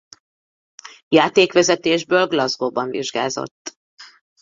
[1.07, 3.77] Játékvezetésből Glasgowban vizsgázott.